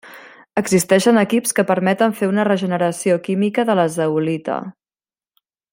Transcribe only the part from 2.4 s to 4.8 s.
regeneració química de la zeolita.